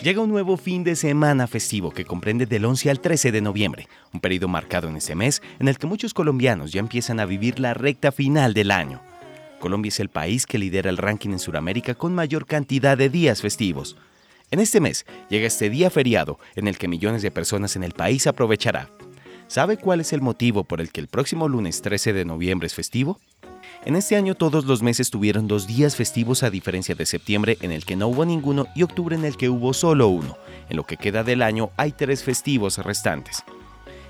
[0.00, 3.88] Llega un nuevo fin de semana festivo que comprende del 11 al 13 de noviembre,
[4.12, 7.58] un periodo marcado en ese mes en el que muchos colombianos ya empiezan a vivir
[7.58, 9.02] la recta final del año.
[9.58, 13.42] Colombia es el país que lidera el ranking en Sudamérica con mayor cantidad de días
[13.42, 13.96] festivos.
[14.52, 17.92] En este mes llega este día feriado en el que millones de personas en el
[17.92, 18.88] país aprovechará.
[19.48, 22.74] ¿Sabe cuál es el motivo por el que el próximo lunes 13 de noviembre es
[22.74, 23.18] festivo?
[23.84, 27.70] En este año todos los meses tuvieron dos días festivos a diferencia de septiembre en
[27.70, 30.36] el que no hubo ninguno y octubre en el que hubo solo uno.
[30.68, 33.44] En lo que queda del año hay tres festivos restantes.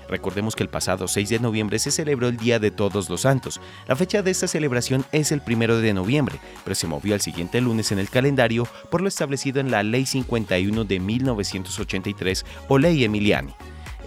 [0.09, 3.61] Recordemos que el pasado 6 de noviembre se celebró el Día de Todos los Santos.
[3.87, 7.61] La fecha de esta celebración es el 1 de noviembre, pero se movió al siguiente
[7.61, 13.03] lunes en el calendario por lo establecido en la Ley 51 de 1983 o Ley
[13.03, 13.53] Emiliani.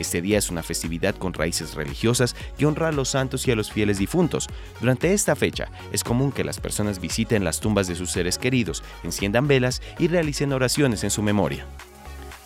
[0.02, 3.54] Este día es una festividad con raíces religiosas que honra a los santos y a
[3.54, 4.48] los fieles difuntos.
[4.80, 8.82] Durante esta fecha es común que las personas visiten las tumbas de sus seres queridos,
[9.04, 11.66] enciendan velas y realicen oraciones en su memoria.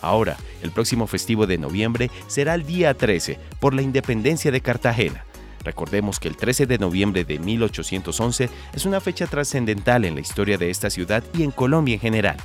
[0.03, 5.25] Ahora, el próximo festivo de noviembre será el día 13 por la independencia de Cartagena.
[5.63, 10.59] Recordemos que el 13 de noviembre de 1811 es una fecha trascendental en la historia
[10.59, 12.37] de esta ciudad y en Colombia en general.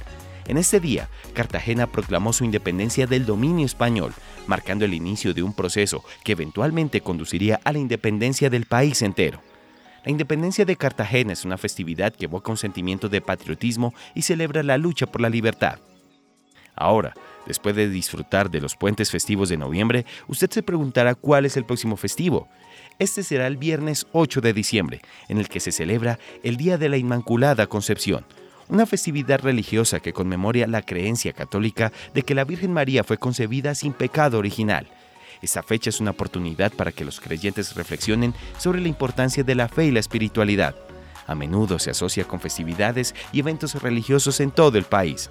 [0.46, 4.12] En este día, Cartagena proclamó su independencia del dominio español,
[4.46, 9.40] marcando el inicio de un proceso que eventualmente conduciría a la independencia del país entero.
[10.04, 14.64] La independencia de Cartagena es una festividad que evoca un sentimiento de patriotismo y celebra
[14.64, 15.78] la lucha por la libertad.
[16.74, 17.14] Ahora,
[17.46, 21.64] después de disfrutar de los puentes festivos de noviembre, usted se preguntará cuál es el
[21.64, 22.48] próximo festivo.
[22.98, 26.88] Este será el viernes 8 de diciembre, en el que se celebra el Día de
[26.88, 28.24] la Inmaculada Concepción,
[28.72, 33.74] una festividad religiosa que conmemora la creencia católica de que la Virgen María fue concebida
[33.74, 34.88] sin pecado original.
[35.42, 39.68] Esta fecha es una oportunidad para que los creyentes reflexionen sobre la importancia de la
[39.68, 40.74] fe y la espiritualidad.
[41.26, 45.28] A menudo se asocia con festividades y eventos religiosos en todo el país.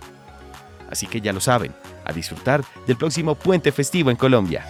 [0.91, 1.73] Así que ya lo saben,
[2.05, 4.65] a disfrutar del próximo puente festivo en Colombia.